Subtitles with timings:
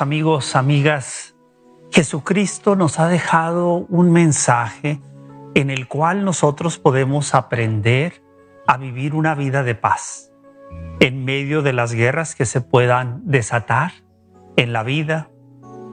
[0.00, 1.34] Amigos, amigas,
[1.90, 5.00] Jesucristo nos ha dejado un mensaje
[5.54, 8.22] en el cual nosotros podemos aprender
[8.66, 10.32] a vivir una vida de paz
[11.00, 13.92] en medio de las guerras que se puedan desatar
[14.56, 15.28] en la vida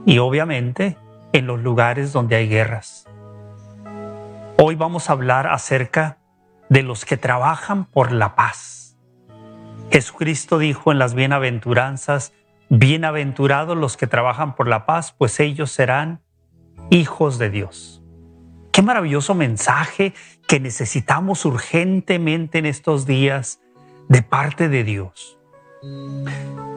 [0.05, 0.97] y obviamente
[1.33, 3.05] en los lugares donde hay guerras.
[4.57, 6.19] Hoy vamos a hablar acerca
[6.69, 8.97] de los que trabajan por la paz.
[9.91, 12.33] Jesucristo dijo en las bienaventuranzas,
[12.71, 16.21] Bienaventurados los que trabajan por la paz, pues ellos serán
[16.91, 18.03] hijos de Dios.
[18.71, 20.13] Qué maravilloso mensaje
[20.47, 23.59] que necesitamos urgentemente en estos días
[24.07, 25.39] de parte de Dios.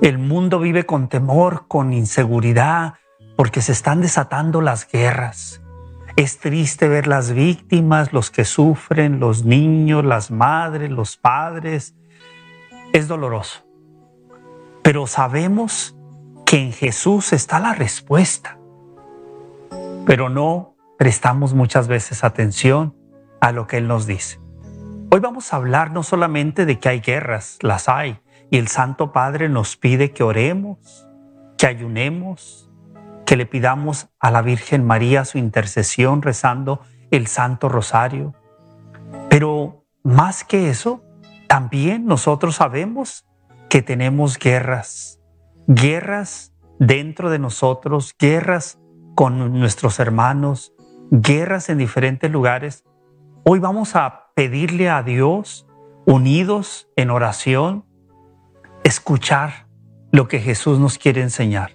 [0.01, 2.95] El mundo vive con temor, con inseguridad,
[3.37, 5.61] porque se están desatando las guerras.
[6.17, 11.95] Es triste ver las víctimas, los que sufren, los niños, las madres, los padres.
[12.95, 13.72] Es doloroso.
[14.83, 15.97] Pero sabemos
[16.45, 18.59] que en Jesús está la respuesta.
[20.07, 22.97] Pero no prestamos muchas veces atención
[23.41, 24.41] a lo que Él nos dice.
[25.11, 29.13] Hoy vamos a hablar no solamente de que hay guerras, las hay, y el Santo
[29.13, 31.09] Padre nos pide que oremos,
[31.59, 32.71] que ayunemos,
[33.25, 36.81] que le pidamos a la Virgen María su intercesión rezando
[37.11, 38.35] el Santo Rosario.
[39.29, 41.05] Pero más que eso,
[41.47, 43.27] también nosotros sabemos
[43.73, 45.19] que tenemos guerras,
[45.67, 48.79] guerras dentro de nosotros, guerras
[49.15, 50.75] con nuestros hermanos,
[51.11, 52.85] guerras en diferentes lugares.
[53.45, 55.67] Hoy vamos a pedirle a Dios,
[56.05, 57.87] unidos en oración,
[58.85, 59.69] escuchar
[60.11, 61.73] lo que Jesús nos quiere enseñar.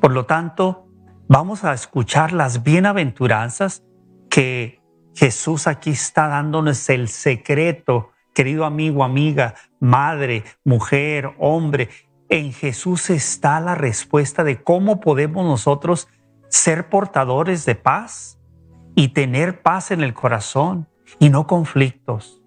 [0.00, 0.86] Por lo tanto,
[1.28, 3.84] vamos a escuchar las bienaventuranzas
[4.30, 4.80] que
[5.14, 11.88] Jesús aquí está dándonos el secreto querido amigo, amiga, madre, mujer, hombre,
[12.28, 16.08] en Jesús está la respuesta de cómo podemos nosotros
[16.48, 18.38] ser portadores de paz
[18.94, 22.40] y tener paz en el corazón y no conflictos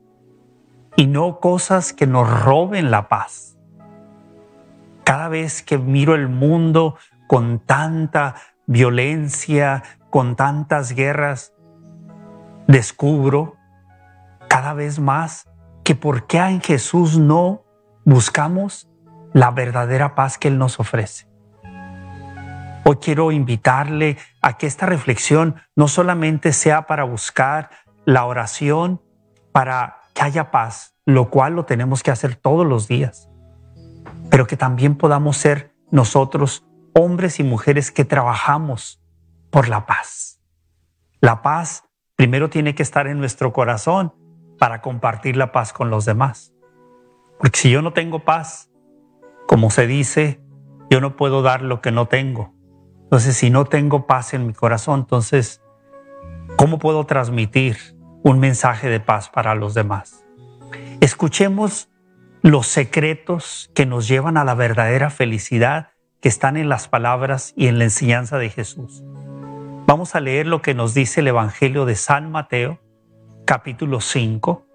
[0.96, 3.58] y no cosas que nos roben la paz.
[5.04, 8.36] Cada vez que miro el mundo con tanta
[8.68, 11.54] violencia, con tantas guerras,
[12.68, 13.58] descubro
[14.48, 15.50] cada vez más
[15.84, 17.64] que por qué en Jesús no
[18.06, 18.90] buscamos
[19.34, 21.28] la verdadera paz que Él nos ofrece.
[22.86, 27.70] Hoy quiero invitarle a que esta reflexión no solamente sea para buscar
[28.06, 29.02] la oración,
[29.52, 33.30] para que haya paz, lo cual lo tenemos que hacer todos los días,
[34.30, 39.02] pero que también podamos ser nosotros hombres y mujeres que trabajamos
[39.50, 40.42] por la paz.
[41.22, 44.14] La paz primero tiene que estar en nuestro corazón
[44.63, 46.53] para compartir la paz con los demás.
[47.38, 48.72] Porque si yo no tengo paz,
[49.46, 50.41] como se dice,
[50.90, 52.53] yo no puedo dar lo que no tengo.
[53.02, 55.62] Entonces, si no tengo paz en mi corazón, entonces,
[56.56, 57.75] ¿cómo puedo transmitir
[58.23, 60.23] un mensaje de paz para los demás?
[61.02, 61.90] Escuchemos
[62.41, 65.90] los secretos que nos llevan a la verdadera felicidad
[66.22, 69.03] que están en las palabras y en la enseñanza de Jesús.
[69.88, 72.79] Vamos a leer lo que nos dice el Evangelio de San Mateo,
[73.46, 74.66] capítulo 5,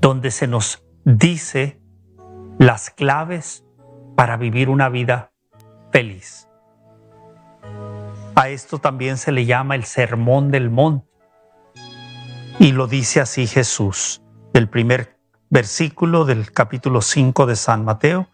[0.00, 1.80] donde se nos dice
[2.58, 3.64] las claves
[4.16, 5.32] para vivir una vida
[5.92, 6.48] feliz.
[8.34, 11.08] A esto también se le llama el sermón del monte.
[12.58, 14.22] Y lo dice así Jesús,
[14.52, 15.18] del primer
[15.50, 18.28] versículo del capítulo 5 de San Mateo,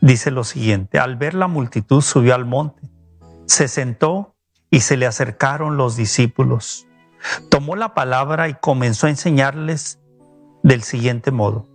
[0.00, 2.82] dice lo siguiente, al ver la multitud subió al monte,
[3.46, 4.34] se sentó
[4.70, 6.86] y se le acercaron los discípulos
[7.48, 10.00] tomó la palabra y comenzó a enseñarles
[10.62, 11.66] del siguiente modo.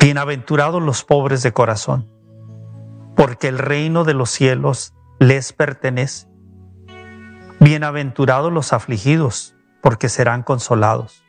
[0.00, 2.08] Bienaventurados los pobres de corazón,
[3.16, 6.28] porque el reino de los cielos les pertenece.
[7.60, 11.24] Bienaventurados los afligidos, porque serán consolados.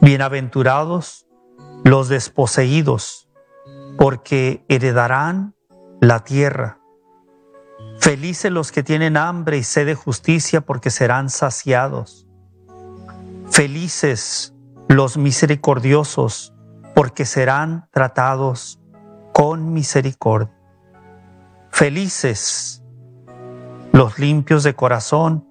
[0.00, 1.26] Bienaventurados
[1.84, 3.28] los desposeídos,
[3.98, 5.54] porque heredarán
[6.00, 6.78] la tierra.
[8.00, 12.26] Felices los que tienen hambre y sed de justicia porque serán saciados.
[13.50, 14.54] Felices
[14.88, 16.54] los misericordiosos
[16.94, 18.80] porque serán tratados
[19.32, 20.54] con misericordia.
[21.70, 22.82] Felices
[23.92, 25.46] los limpios de corazón,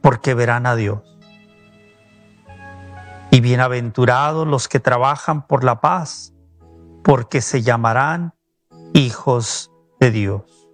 [0.00, 1.18] porque verán a Dios.
[3.30, 6.34] Y bienaventurados los que trabajan por la paz,
[7.02, 8.34] porque se llamarán
[8.94, 9.70] hijos
[10.00, 10.67] de Dios.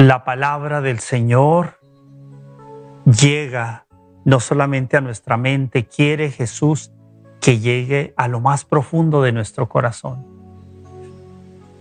[0.00, 1.78] La palabra del Señor
[3.04, 3.86] llega
[4.24, 6.90] no solamente a nuestra mente, quiere Jesús
[7.38, 10.26] que llegue a lo más profundo de nuestro corazón.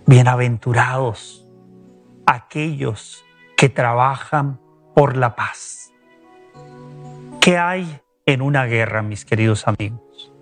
[0.05, 1.47] Bienaventurados
[2.25, 3.23] aquellos
[3.55, 4.59] que trabajan
[4.93, 5.93] por la paz.
[7.39, 10.33] ¿Qué hay en una guerra, mis queridos amigos?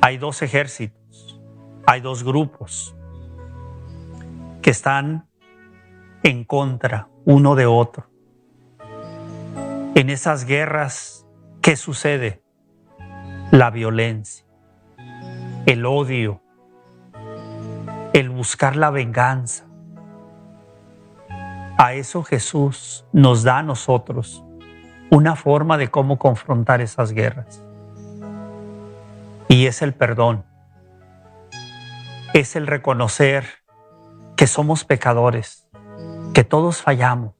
[0.00, 1.40] Hay dos ejércitos,
[1.86, 2.94] hay dos grupos
[4.62, 5.27] que están
[6.22, 8.10] en contra uno de otro.
[9.94, 11.26] En esas guerras,
[11.60, 12.42] ¿qué sucede?
[13.50, 14.46] La violencia,
[15.66, 16.42] el odio,
[18.12, 19.66] el buscar la venganza.
[21.78, 24.44] A eso Jesús nos da a nosotros
[25.10, 27.62] una forma de cómo confrontar esas guerras.
[29.48, 30.44] Y es el perdón.
[32.34, 33.46] Es el reconocer
[34.36, 35.67] que somos pecadores,
[36.38, 37.34] que todos fallamos.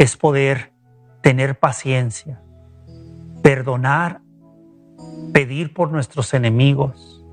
[0.00, 0.72] Es poder
[1.20, 2.42] tener paciencia,
[3.40, 4.20] perdonar,
[5.32, 7.24] pedir por nuestros enemigos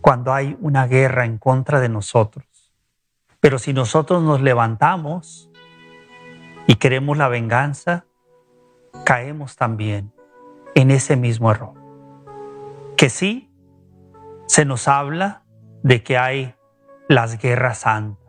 [0.00, 2.74] cuando hay una guerra en contra de nosotros.
[3.38, 5.48] Pero si nosotros nos levantamos
[6.66, 8.04] y queremos la venganza,
[9.04, 10.12] caemos también
[10.74, 11.74] en ese mismo error.
[12.96, 13.48] Que sí,
[14.48, 15.44] se nos habla
[15.84, 16.56] de que hay
[17.08, 18.25] las guerras santas.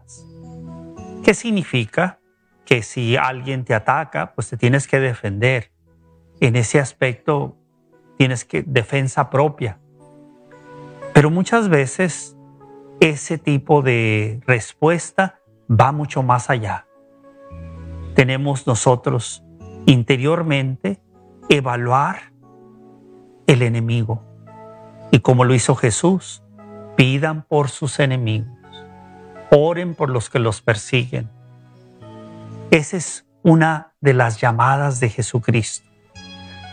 [1.27, 2.21] ¿Qué significa?
[2.63, 5.73] Que si alguien te ataca, pues te tienes que defender.
[6.39, 7.57] En ese aspecto
[8.17, 9.77] tienes que defensa propia.
[11.13, 12.37] Pero muchas veces
[13.01, 16.87] ese tipo de respuesta va mucho más allá.
[18.15, 19.43] Tenemos nosotros
[19.85, 21.01] interiormente
[21.49, 22.31] evaluar
[23.47, 24.23] el enemigo.
[25.11, 26.41] Y como lo hizo Jesús,
[26.95, 28.56] pidan por sus enemigos,
[29.51, 31.29] oren por los que los persiguen.
[32.71, 35.89] Esa es una de las llamadas de Jesucristo.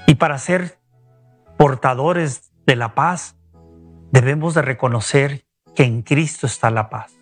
[0.07, 0.79] Y para ser
[1.57, 3.37] portadores de la paz,
[4.11, 7.13] debemos de reconocer que en Cristo está la paz,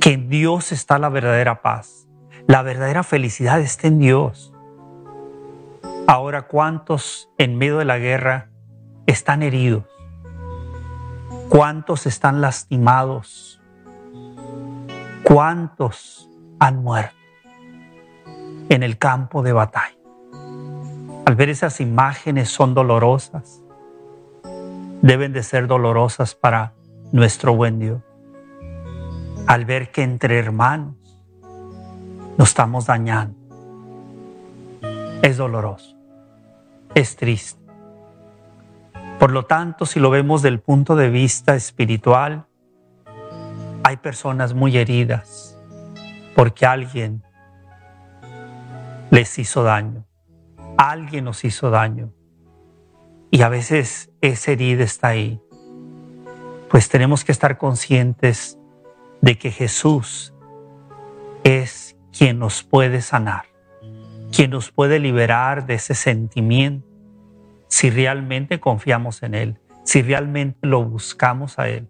[0.00, 2.08] que en Dios está la verdadera paz.
[2.46, 4.52] La verdadera felicidad está en Dios.
[6.06, 8.50] Ahora, ¿cuántos en medio de la guerra
[9.06, 9.84] están heridos?
[11.48, 13.59] ¿Cuántos están lastimados?
[15.24, 16.28] ¿Cuántos
[16.58, 17.14] han muerto
[18.68, 19.96] en el campo de batalla?
[21.26, 23.62] Al ver esas imágenes son dolorosas.
[25.02, 26.74] Deben de ser dolorosas para
[27.12, 28.02] nuestro buen Dios.
[29.46, 30.96] Al ver que entre hermanos
[32.36, 33.36] nos estamos dañando.
[35.22, 36.00] Es doloroso
[36.94, 37.60] es triste.
[39.18, 42.46] Por lo tanto, si lo vemos del punto de vista espiritual,
[43.90, 45.58] hay personas muy heridas
[46.34, 47.22] porque alguien
[49.10, 50.06] les hizo daño,
[50.78, 52.12] alguien nos hizo daño.
[53.30, 55.40] Y a veces esa herida está ahí.
[56.70, 58.58] Pues tenemos que estar conscientes
[59.20, 60.32] de que Jesús
[61.44, 63.50] es quien nos puede sanar
[64.30, 66.86] quien nos puede liberar de ese sentimiento
[67.68, 71.88] si realmente confiamos en Él, si realmente lo buscamos a Él.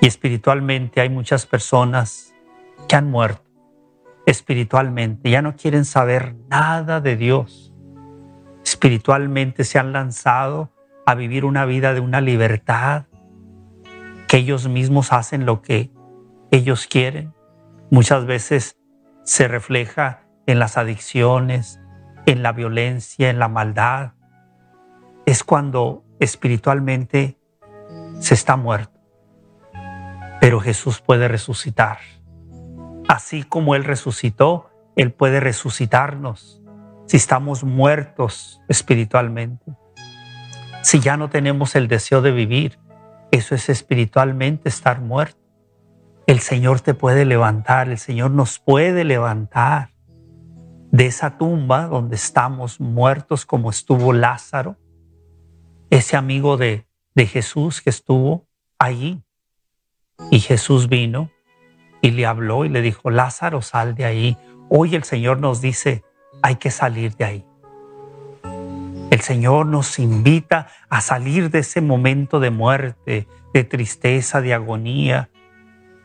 [0.00, 2.34] Y espiritualmente hay muchas personas
[2.88, 3.50] que han muerto
[4.26, 7.72] espiritualmente, ya no quieren saber nada de Dios.
[8.64, 10.70] Espiritualmente se han lanzado
[11.06, 13.06] a vivir una vida de una libertad,
[14.28, 15.90] que ellos mismos hacen lo que
[16.52, 17.34] ellos quieren.
[17.90, 18.78] Muchas veces
[19.24, 21.80] se refleja en las adicciones,
[22.26, 24.12] en la violencia, en la maldad,
[25.26, 27.38] es cuando espiritualmente
[28.20, 28.99] se está muerto.
[30.40, 31.98] Pero Jesús puede resucitar.
[33.08, 36.62] Así como Él resucitó, Él puede resucitarnos
[37.06, 39.64] si estamos muertos espiritualmente.
[40.82, 42.78] Si ya no tenemos el deseo de vivir,
[43.30, 45.38] eso es espiritualmente estar muerto.
[46.26, 49.90] El Señor te puede levantar, el Señor nos puede levantar
[50.90, 54.76] de esa tumba donde estamos muertos como estuvo Lázaro,
[55.90, 58.46] ese amigo de, de Jesús que estuvo
[58.78, 59.22] allí.
[60.30, 61.30] Y Jesús vino
[62.00, 64.36] y le habló y le dijo, Lázaro, sal de ahí.
[64.68, 66.04] Hoy el Señor nos dice,
[66.42, 67.46] hay que salir de ahí.
[69.10, 75.30] El Señor nos invita a salir de ese momento de muerte, de tristeza, de agonía.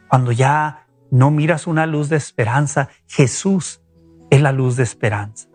[0.08, 3.82] Cuando ya no miras una luz de esperanza, Jesús
[4.32, 5.48] es la luz de esperanza.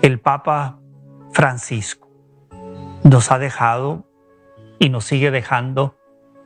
[0.00, 0.78] El Papa
[1.32, 2.08] Francisco
[3.04, 4.05] nos ha dejado
[4.78, 5.96] y nos sigue dejando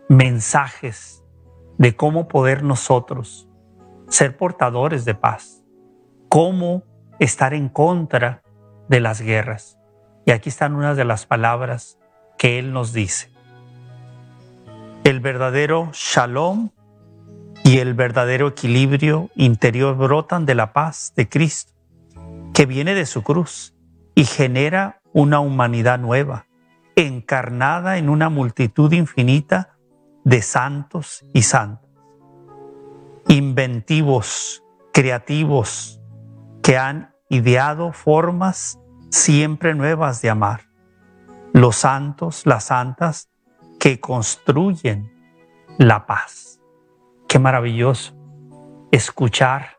[0.09, 1.25] mensajes
[1.79, 3.49] de cómo poder nosotros
[4.09, 5.63] ser portadores de paz,
[6.29, 6.83] cómo
[7.19, 8.43] estar en contra
[8.89, 9.79] de las guerras.
[10.27, 11.99] Y aquí están unas de las palabras
[12.39, 13.31] que Él nos dice.
[15.05, 16.71] El verdadero shalom
[17.65, 21.73] y el verdadero equilibrio interior brotan de la paz de Cristo,
[22.53, 23.75] que viene de su cruz
[24.15, 26.47] y genera una humanidad nueva,
[27.07, 29.77] encarnada en una multitud infinita
[30.25, 31.91] de santos y santas,
[33.29, 36.01] inventivos, creativos,
[36.63, 38.79] que han ideado formas
[39.11, 40.63] siempre nuevas de amar.
[41.53, 43.31] Los santos, las santas,
[43.79, 45.11] que construyen
[45.79, 46.61] la paz.
[47.29, 48.15] Qué maravilloso
[48.93, 49.79] escuchar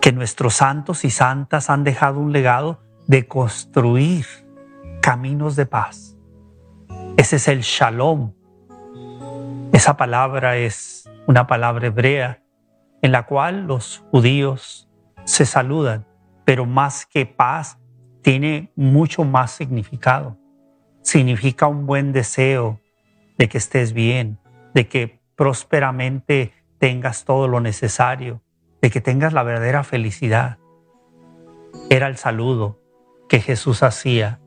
[0.00, 4.26] que nuestros santos y santas han dejado un legado de construir
[5.00, 6.16] caminos de paz.
[7.16, 8.32] Ese es el shalom.
[9.72, 12.42] Esa palabra es una palabra hebrea
[13.02, 14.88] en la cual los judíos
[15.24, 16.06] se saludan,
[16.44, 17.78] pero más que paz,
[18.22, 20.36] tiene mucho más significado.
[21.02, 22.80] Significa un buen deseo
[23.38, 24.38] de que estés bien,
[24.74, 28.42] de que prósperamente tengas todo lo necesario,
[28.82, 30.58] de que tengas la verdadera felicidad.
[31.88, 32.82] Era el saludo
[33.28, 34.40] que Jesús hacía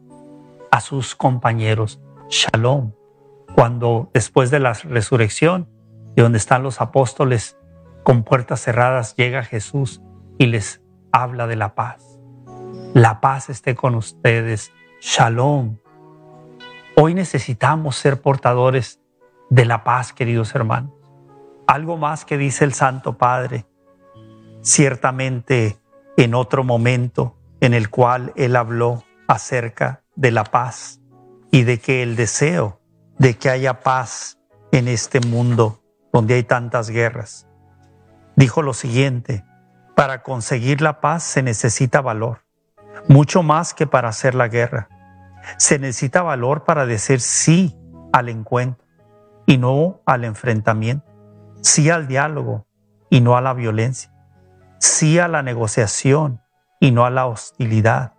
[0.74, 2.02] a sus compañeros.
[2.30, 2.94] Shalom.
[3.54, 5.70] Cuando después de la resurrección,
[6.16, 7.60] y donde están los apóstoles
[8.02, 10.02] con puertas cerradas, llega Jesús
[10.40, 12.18] y les habla de la paz.
[12.96, 14.72] La paz esté con ustedes.
[15.00, 15.78] Shalom.
[16.96, 19.00] Hoy necesitamos ser portadores
[19.52, 20.92] de la paz, queridos hermanos.
[21.68, 23.68] Algo más que dice el Santo Padre.
[24.62, 25.78] Ciertamente
[26.18, 31.00] en otro momento en el cual Él habló acerca de la paz
[31.52, 32.80] y de que el deseo
[33.18, 34.40] de que haya paz
[34.72, 37.48] en este mundo donde hay tantas guerras.
[38.36, 39.46] Dijo lo siguiente,
[39.96, 42.44] para conseguir la paz se necesita valor,
[43.08, 44.90] mucho más que para hacer la guerra.
[45.58, 47.78] Se necesita valor para decir sí
[48.12, 48.86] al encuentro
[49.46, 51.06] y no al enfrentamiento,
[51.62, 52.66] sí al diálogo
[53.10, 54.12] y no a la violencia,
[54.80, 56.42] sí a la negociación
[56.80, 58.13] y no a la hostilidad,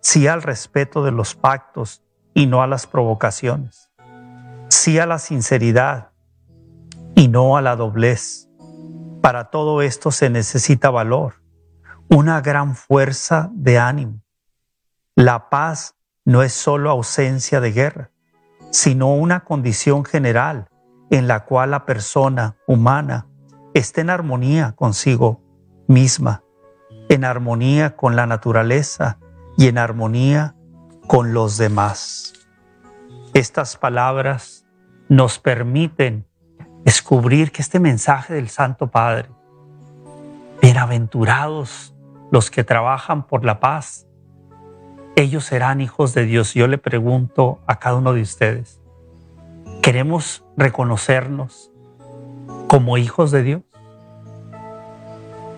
[0.00, 2.02] sí al respeto de los pactos
[2.34, 3.90] y no a las provocaciones,
[4.68, 6.10] sí a la sinceridad
[7.14, 8.48] y no a la doblez
[9.20, 11.42] para todo esto se necesita valor,
[12.08, 14.22] una gran fuerza de ánimo.
[15.14, 18.10] La paz no es solo ausencia de guerra,
[18.70, 20.68] sino una condición general
[21.10, 23.26] en la cual la persona humana
[23.74, 25.42] esté en armonía consigo
[25.88, 26.44] misma,
[27.08, 29.18] en armonía con la naturaleza
[29.58, 30.54] y en armonía
[31.08, 32.32] con los demás.
[33.34, 34.64] Estas palabras
[35.08, 36.26] nos permiten
[36.84, 39.28] descubrir que este mensaje del Santo Padre,
[40.62, 41.92] bienaventurados
[42.30, 44.06] los que trabajan por la paz,
[45.16, 46.54] ellos serán hijos de Dios.
[46.54, 48.80] Yo le pregunto a cada uno de ustedes,
[49.82, 51.72] ¿queremos reconocernos
[52.68, 53.62] como hijos de Dios?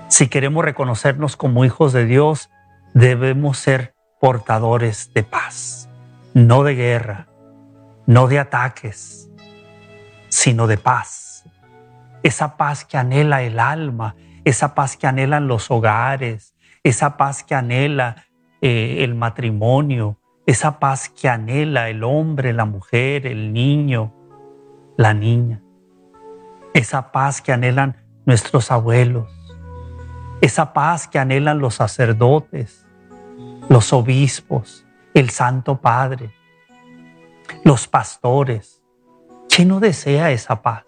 [0.08, 2.48] Si queremos reconocernos como hijos de Dios,
[2.94, 5.88] debemos ser portadores de paz,
[6.34, 7.26] no de guerra,
[8.06, 9.30] no de ataques,
[10.28, 11.44] sino de paz.
[12.22, 17.54] Esa paz que anhela el alma, esa paz que anhelan los hogares, esa paz que
[17.54, 18.24] anhela
[18.60, 24.14] eh, el matrimonio, esa paz que anhela el hombre, la mujer, el niño,
[24.96, 25.62] la niña,
[26.74, 29.28] esa paz que anhelan nuestros abuelos,
[30.40, 32.86] esa paz que anhelan los sacerdotes,
[33.68, 36.34] los obispos, el Santo Padre,
[37.64, 38.80] los pastores,
[39.60, 40.84] ¿Quién no desea esa paz?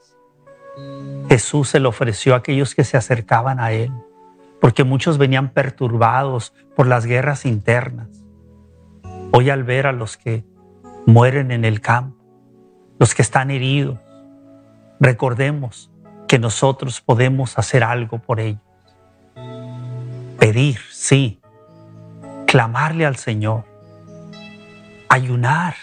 [1.28, 3.90] Jesús se lo ofreció a aquellos que se acercaban a Él,
[4.60, 8.08] porque muchos venían perturbados por las guerras internas.
[9.32, 10.44] Hoy al ver a los que
[11.06, 12.16] mueren en el campo,
[13.00, 13.98] los que están heridos,
[15.00, 15.90] recordemos
[16.28, 18.62] que nosotros podemos hacer algo por ellos.
[20.90, 21.40] Sí,
[22.46, 23.64] clamarle al Señor,
[25.08, 25.74] ayunar,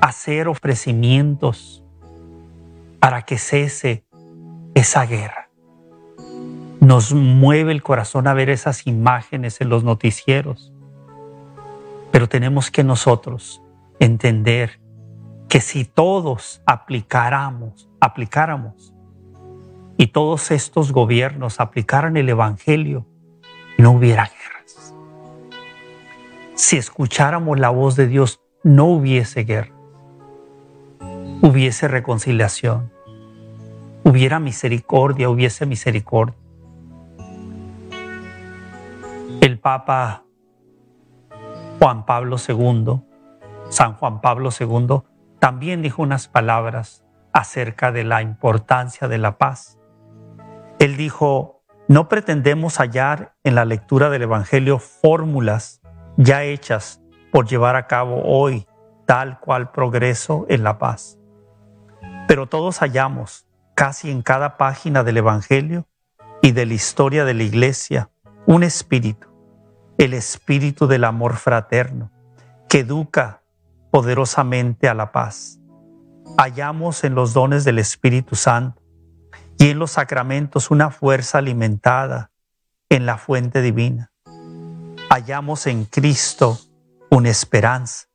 [0.00, 1.84] hacer ofrecimientos
[2.98, 4.04] para que cese
[4.74, 5.48] esa guerra.
[6.80, 10.72] Nos mueve el corazón a ver esas imágenes en los noticieros.
[12.10, 13.62] Pero tenemos que nosotros
[14.00, 14.80] entender
[15.48, 18.91] que si todos aplicáramos, aplicáramos
[20.02, 23.06] y todos estos gobiernos aplicaran el Evangelio,
[23.78, 24.96] no hubiera guerras.
[26.56, 29.72] Si escucháramos la voz de Dios, no hubiese guerra.
[31.40, 32.92] Hubiese reconciliación.
[34.02, 36.34] Hubiera misericordia, hubiese misericordia.
[39.40, 40.24] El Papa
[41.78, 43.02] Juan Pablo II,
[43.68, 45.02] San Juan Pablo II,
[45.38, 49.78] también dijo unas palabras acerca de la importancia de la paz.
[50.82, 55.80] Él dijo, no pretendemos hallar en la lectura del Evangelio fórmulas
[56.16, 58.66] ya hechas por llevar a cabo hoy
[59.06, 61.20] tal cual progreso en la paz.
[62.26, 63.46] Pero todos hallamos
[63.76, 65.86] casi en cada página del Evangelio
[66.42, 68.10] y de la historia de la Iglesia
[68.46, 69.28] un espíritu,
[69.98, 72.10] el espíritu del amor fraterno,
[72.68, 73.44] que educa
[73.92, 75.60] poderosamente a la paz.
[76.36, 78.81] Hallamos en los dones del Espíritu Santo
[79.62, 82.32] y en los sacramentos una fuerza alimentada
[82.88, 84.10] en la fuente divina.
[85.08, 86.58] Hallamos en Cristo
[87.10, 88.08] una esperanza.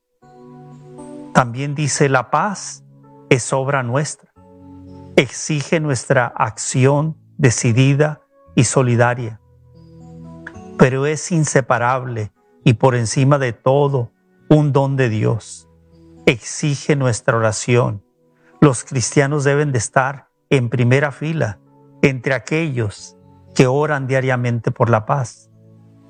[1.34, 2.84] También dice la paz
[3.30, 4.34] es obra nuestra.
[5.16, 8.20] Exige nuestra acción decidida
[8.54, 9.40] y solidaria.
[10.78, 12.34] Pero es inseparable
[12.66, 14.12] y por encima de todo
[14.50, 15.70] un don de Dios
[16.26, 18.04] exige nuestra oración.
[18.60, 21.60] Los cristianos deben de estar en primera fila
[22.02, 23.18] entre aquellos
[23.56, 25.50] que oran diariamente por la paz.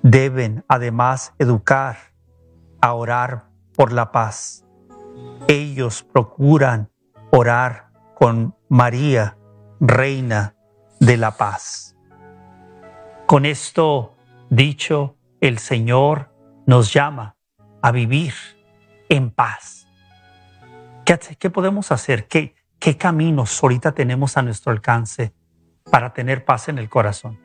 [0.03, 1.97] Deben además educar
[2.81, 4.65] a orar por la paz.
[5.47, 6.91] Ellos procuran
[7.31, 9.37] orar con María,
[9.79, 10.55] Reina
[10.99, 11.95] de la Paz.
[13.25, 14.15] Con esto
[14.49, 16.33] dicho, el Señor
[16.65, 17.35] nos llama
[17.81, 18.33] a vivir
[19.09, 19.77] en paz
[21.39, 22.27] ¿Qué, podemos hacer?
[22.27, 25.33] ¿Qué, ¿Qué caminos ahorita tenemos a nuestro alcance
[25.89, 27.39] para tener paz en el corazón?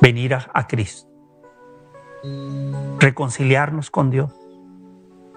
[0.00, 1.08] Venir a, a Cristo,
[2.98, 4.32] reconciliarnos con Dios,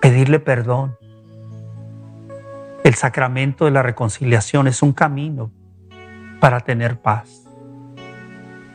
[0.01, 0.97] pedirle perdón.
[2.83, 5.51] El sacramento de la reconciliación es un camino
[6.39, 7.43] para tener paz.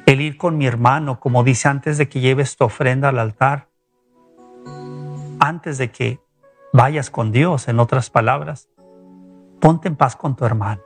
[0.07, 3.69] El ir con mi hermano, como dice antes de que lleves tu ofrenda al altar,
[5.41, 6.21] antes de que
[6.73, 8.69] vayas con Dios, en otras palabras,
[9.61, 10.83] ponte en paz con tu hermano.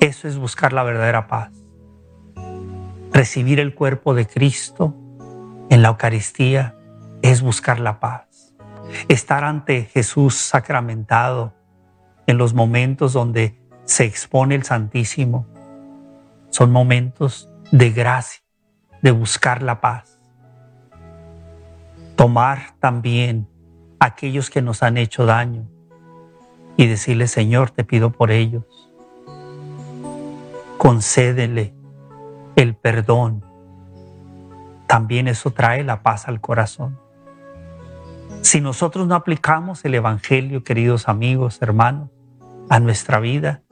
[0.00, 1.52] Eso es buscar la verdadera paz.
[3.12, 4.94] Recibir el cuerpo de Cristo
[5.70, 6.76] en la Eucaristía
[7.22, 8.54] es buscar la paz.
[9.08, 11.54] Estar ante Jesús sacramentado
[12.26, 15.46] en los momentos donde se expone el Santísimo
[16.50, 18.42] son momentos de gracia,
[19.02, 20.18] de buscar la paz.
[22.16, 23.48] Tomar también
[23.98, 25.68] aquellos que nos han hecho daño
[26.76, 28.64] y decirle, Señor, te pido por ellos.
[30.78, 31.74] Concédele
[32.56, 33.44] el perdón.
[34.86, 36.98] También eso trae la paz al corazón.
[38.40, 42.10] Si nosotros no aplicamos el Evangelio, queridos amigos, hermanos,
[42.68, 43.62] a nuestra vida,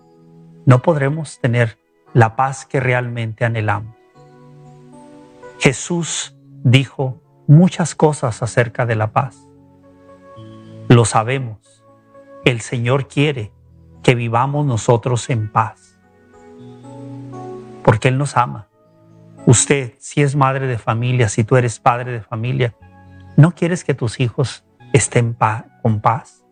[0.66, 1.78] no podremos tener
[2.12, 3.96] la paz que realmente anhelamos.
[5.58, 9.36] Jesús dijo muchas cosas acerca de la paz.
[10.88, 11.79] Lo sabemos.
[12.44, 13.52] El Señor quiere
[14.02, 15.98] que vivamos nosotros en paz.
[17.84, 18.68] Porque Él nos ama.
[19.46, 22.74] Usted, si es madre de familia, si tú eres padre de familia,
[23.36, 25.36] ¿no quieres que tus hijos estén
[25.82, 26.44] con paz?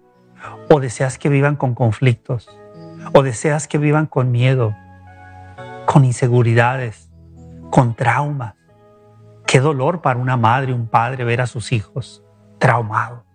[0.70, 2.48] ¿O deseas que vivan con conflictos?
[3.14, 4.74] ¿O deseas que vivan con miedo,
[5.86, 7.10] con inseguridades,
[7.70, 8.54] con traumas?
[9.46, 12.22] Qué dolor para una madre, un padre ver a sus hijos
[12.58, 13.27] traumados.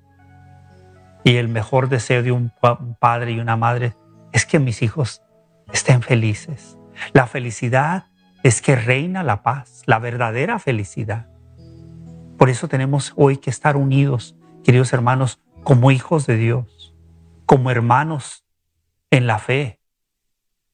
[1.24, 2.52] Y el mejor deseo de un
[3.00, 3.96] padre y una madre
[4.32, 5.22] es que mis hijos
[5.72, 6.78] estén felices.
[7.14, 8.08] La felicidad
[8.44, 11.30] es que reina la paz, la verdadera felicidad.
[12.38, 16.94] Por eso tenemos hoy que estar unidos, queridos hermanos, como hijos de Dios,
[17.46, 18.44] como hermanos
[19.12, 19.80] en la fe,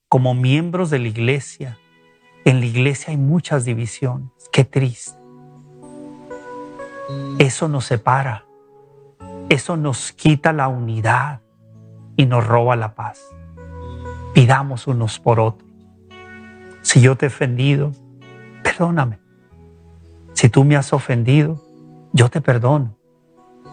[0.08, 1.78] como miembros de la iglesia.
[2.44, 4.32] En la iglesia hay muchas divisiones.
[4.52, 5.20] Qué triste.
[7.38, 8.46] Eso nos separa
[9.50, 11.42] eso nos quita la unidad
[12.16, 13.20] y nos roba la paz.
[14.34, 15.70] Pidamos unos por otros.
[16.82, 17.92] Si yo te he ofendido,
[18.64, 19.20] perdóname.
[20.34, 21.62] Si tú me has ofendido,
[22.14, 22.96] yo te perdono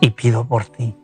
[0.01, 0.97] y pido por ti.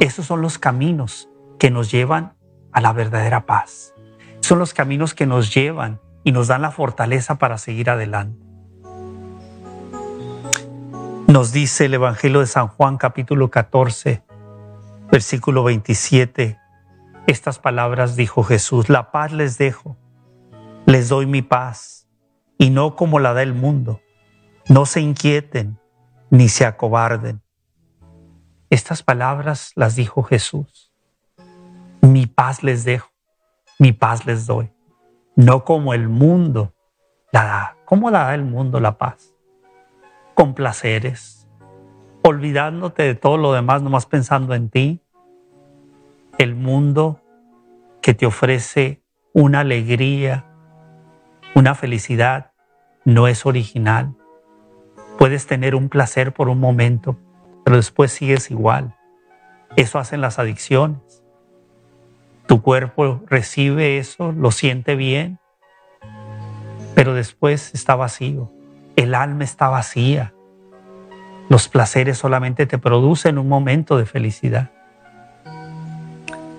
[0.00, 2.34] Esos son los caminos que nos llevan
[2.72, 3.92] a la verdadera paz.
[4.40, 8.47] Son los caminos que nos llevan y nos dan la fortaleza para seguir adelante.
[11.28, 14.24] Nos dice el Evangelio de San Juan capítulo 14,
[15.12, 16.58] versículo 27.
[17.26, 19.98] Estas palabras dijo Jesús, la paz les dejo,
[20.86, 22.08] les doy mi paz,
[22.56, 24.00] y no como la da el mundo.
[24.70, 25.78] No se inquieten
[26.30, 27.42] ni se acobarden.
[28.70, 30.94] Estas palabras las dijo Jesús.
[32.00, 33.10] Mi paz les dejo,
[33.78, 34.72] mi paz les doy.
[35.36, 36.72] No como el mundo
[37.32, 37.76] la da.
[37.84, 39.34] ¿Cómo la da el mundo la paz?
[40.38, 41.48] Con placeres,
[42.22, 45.02] olvidándote de todo lo demás, nomás pensando en ti.
[46.38, 47.20] El mundo
[48.02, 50.46] que te ofrece una alegría,
[51.56, 52.52] una felicidad,
[53.04, 54.14] no es original.
[55.18, 57.18] Puedes tener un placer por un momento,
[57.64, 58.94] pero después sigues igual.
[59.74, 61.24] Eso hacen las adicciones.
[62.46, 65.40] Tu cuerpo recibe eso, lo siente bien,
[66.94, 68.52] pero después está vacío.
[68.98, 70.34] El alma está vacía.
[71.48, 74.72] Los placeres solamente te producen un momento de felicidad.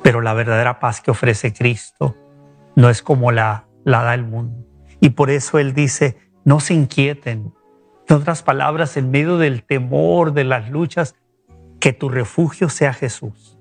[0.03, 2.15] Pero la verdadera paz que ofrece Cristo
[2.77, 4.65] no es como la, la da el mundo.
[5.01, 7.53] Y por eso Él dice, no se inquieten.
[8.07, 11.15] En otras palabras, en medio del temor, de las luchas,
[11.81, 13.59] que tu refugio sea Jesús.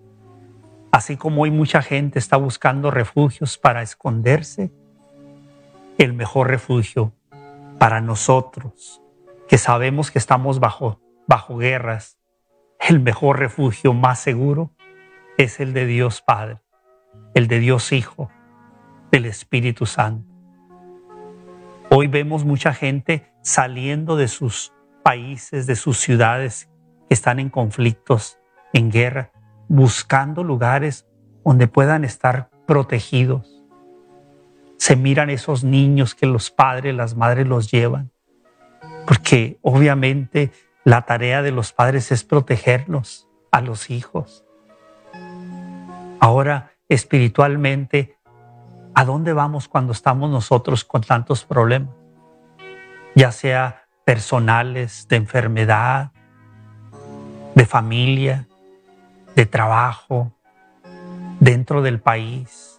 [0.92, 4.70] Así como hoy mucha gente está buscando refugios para esconderse,
[5.98, 7.12] el mejor refugio
[7.78, 9.02] para nosotros,
[9.48, 12.18] que sabemos que estamos bajo, bajo guerras,
[12.80, 14.72] el mejor refugio más seguro
[15.36, 16.60] es el de Dios Padre,
[17.34, 18.30] el de Dios Hijo,
[19.10, 20.28] del Espíritu Santo.
[21.90, 26.68] Hoy vemos mucha gente saliendo de sus países, de sus ciudades
[27.08, 28.38] que están en conflictos,
[28.72, 29.32] en guerra,
[29.68, 31.06] buscando lugares
[31.44, 33.57] donde puedan estar protegidos.
[34.88, 38.10] Se miran esos niños que los padres, las madres los llevan,
[39.06, 40.50] porque obviamente
[40.82, 44.46] la tarea de los padres es protegerlos a los hijos.
[46.20, 48.16] Ahora, espiritualmente,
[48.94, 51.94] ¿a dónde vamos cuando estamos nosotros con tantos problemas?
[53.14, 56.12] Ya sea personales, de enfermedad,
[57.54, 58.48] de familia,
[59.36, 60.32] de trabajo,
[61.40, 62.77] dentro del país.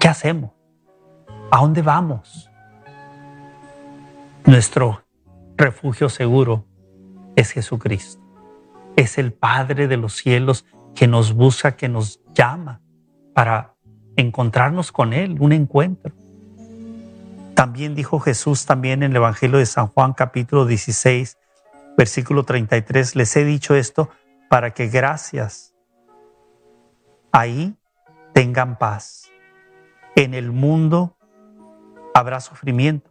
[0.00, 0.52] ¿Qué hacemos?
[1.50, 2.50] ¿A dónde vamos?
[4.44, 5.04] Nuestro
[5.56, 6.66] refugio seguro
[7.34, 8.22] es Jesucristo.
[8.96, 12.80] Es el Padre de los cielos que nos busca, que nos llama
[13.34, 13.74] para
[14.16, 16.14] encontrarnos con Él, un encuentro.
[17.54, 21.38] También dijo Jesús también en el Evangelio de San Juan capítulo 16,
[21.96, 24.10] versículo 33, les he dicho esto
[24.48, 25.74] para que gracias
[27.32, 27.74] ahí
[28.32, 29.30] tengan paz.
[30.16, 31.16] En el mundo
[32.12, 33.10] habrá sufrimiento,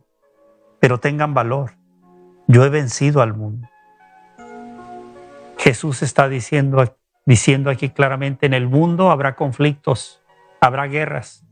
[0.82, 1.78] pero tengan valor.
[2.48, 3.70] Yo he vencido al mundo.
[5.58, 6.84] Jesús está diciendo,
[7.26, 10.22] diciendo aquí claramente, en el mundo habrá conflictos,
[10.60, 11.46] habrá guerras,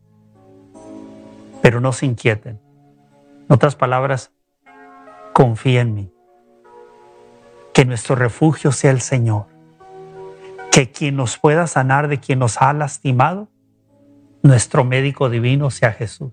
[1.62, 2.60] pero no se inquieten.
[3.48, 4.34] En otras palabras,
[5.32, 6.14] confía en mí.
[7.74, 9.54] Que nuestro refugio sea el Señor
[10.74, 13.48] que quien nos pueda sanar de quien nos ha lastimado,
[14.44, 16.32] nuestro médico divino sea Jesús.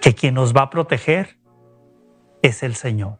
[0.00, 1.38] Que quien nos va a proteger
[2.42, 3.18] es el Señor.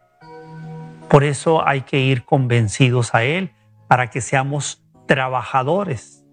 [1.08, 3.54] Por eso hay que ir convencidos a Él
[3.88, 6.24] para que seamos trabajadores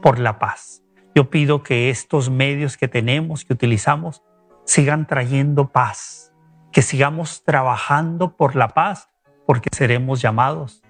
[0.00, 0.82] por la paz.
[1.14, 4.22] Yo pido que estos medios que tenemos, que utilizamos,
[4.64, 6.32] sigan trayendo paz,
[6.72, 9.10] que sigamos trabajando por la paz,
[9.46, 10.82] porque seremos llamados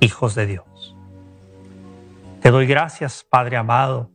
[0.00, 0.96] hijos de Dios.
[2.40, 4.10] Te doy gracias, Padre amado.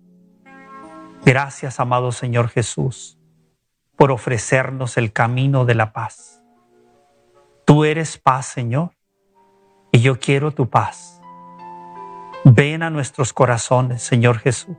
[1.26, 3.18] Gracias, amado Señor Jesús,
[3.96, 6.44] por ofrecernos el camino de la paz.
[7.64, 8.92] Tú eres paz, Señor,
[9.94, 11.22] y yo quiero tu paz.
[12.44, 14.76] Ven a nuestros corazones, Señor Jesús.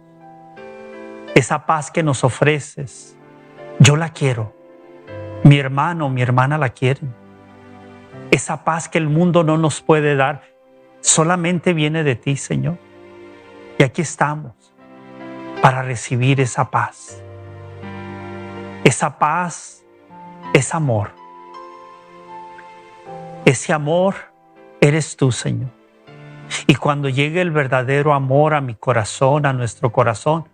[1.35, 3.17] Esa paz que nos ofreces,
[3.79, 4.55] yo la quiero.
[5.45, 7.15] Mi hermano, mi hermana la quieren.
[8.31, 10.43] Esa paz que el mundo no nos puede dar,
[11.01, 12.77] solamente viene de ti, Señor.
[13.79, 14.74] Y aquí estamos
[15.64, 17.22] para recibir esa paz.
[18.85, 19.83] Esa paz
[20.53, 21.12] es amor.
[23.46, 24.14] Ese amor
[24.83, 25.70] eres tú, Señor.
[26.66, 30.46] Y cuando llegue el verdadero amor a mi corazón, a nuestro corazón,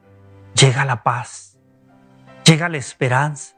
[0.54, 1.58] llega la paz,
[2.44, 3.56] llega la esperanza,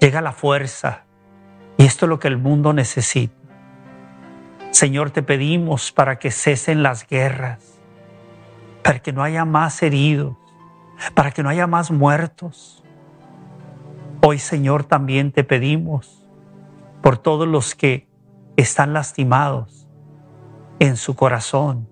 [0.00, 1.04] llega la fuerza.
[1.78, 3.34] Y esto es lo que el mundo necesita.
[4.72, 7.80] Señor, te pedimos para que cesen las guerras,
[8.82, 10.36] para que no haya más heridos,
[11.14, 12.82] para que no haya más muertos.
[14.22, 16.26] Hoy, Señor, también te pedimos
[17.02, 18.08] por todos los que
[18.56, 19.88] están lastimados
[20.80, 21.88] en su corazón,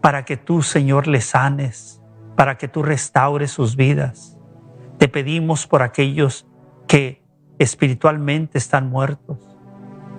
[0.00, 2.02] para que tú, Señor, les sanes,
[2.36, 4.36] para que tú restaures sus vidas.
[4.98, 6.46] Te pedimos por aquellos
[6.86, 7.22] que
[7.58, 9.56] espiritualmente están muertos,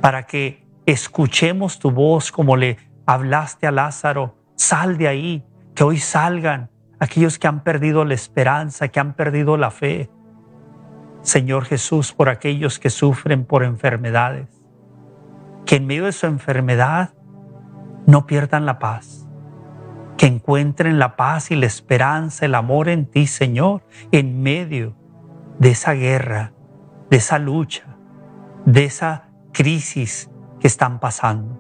[0.02, 5.98] para que escuchemos tu voz como le hablaste a Lázaro, sal de ahí, que hoy
[5.98, 10.10] salgan aquellos que han perdido la esperanza, que han perdido la fe.
[11.22, 14.48] Señor Jesús, por aquellos que sufren por enfermedades,
[15.66, 17.14] que en medio de su enfermedad
[18.06, 19.28] no pierdan la paz,
[20.18, 24.96] que encuentren la paz y la esperanza, el amor en ti, Señor, en medio
[25.60, 26.54] de esa guerra,
[27.10, 27.98] de esa lucha,
[28.66, 31.60] de esa crisis que están pasando.